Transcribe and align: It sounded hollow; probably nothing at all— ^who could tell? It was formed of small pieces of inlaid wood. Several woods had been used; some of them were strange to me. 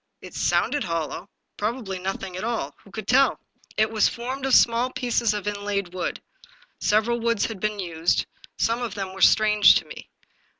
It 0.19 0.33
sounded 0.33 0.83
hollow; 0.85 1.29
probably 1.57 1.99
nothing 1.99 2.35
at 2.35 2.43
all— 2.43 2.73
^who 2.83 2.91
could 2.91 3.07
tell? 3.07 3.39
It 3.77 3.91
was 3.91 4.09
formed 4.09 4.47
of 4.47 4.55
small 4.55 4.89
pieces 4.89 5.31
of 5.35 5.47
inlaid 5.47 5.93
wood. 5.93 6.19
Several 6.79 7.19
woods 7.19 7.45
had 7.45 7.59
been 7.59 7.77
used; 7.77 8.25
some 8.57 8.81
of 8.81 8.95
them 8.95 9.13
were 9.13 9.21
strange 9.21 9.75
to 9.75 9.85
me. 9.85 10.09